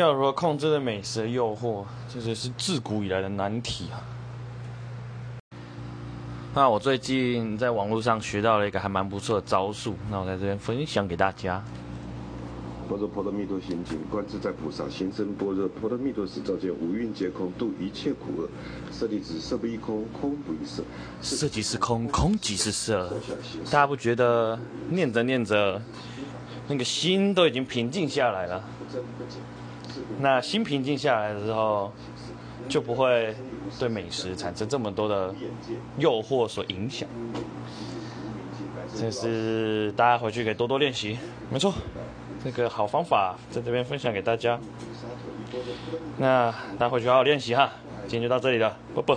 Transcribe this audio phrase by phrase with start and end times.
[0.00, 4.02] 要如何控制的美食的诱惑，这就是自古以来的难题啊。
[6.54, 11.62] 那我最近在网络上学到了一个还蛮不错的招数，那我在这边分享给大家。
[12.88, 18.48] 般若波罗蜜多心经，观自在菩萨行深般若波罗蜜多时，照见五蕴皆空，度一切苦厄。
[18.92, 20.82] 舍利子，色不异空，空不异色，
[21.22, 23.10] 色即是空，空即是色。
[23.64, 24.58] 大家不觉得
[24.90, 25.80] 念着念着，
[26.68, 28.62] 那个心都已经平静下来了？
[30.20, 31.92] 那心平静下来的时候
[32.68, 33.34] 就不会
[33.78, 35.34] 对美食产生这么多的
[35.98, 37.08] 诱惑所影响。
[38.96, 41.18] 这是大家回去可以多多练习
[41.50, 41.72] 没错。
[42.44, 44.60] 这个好方法在这边分享给大家。
[46.18, 47.70] 那大家回去好好练习哈
[48.06, 49.16] 今天就到这里了不不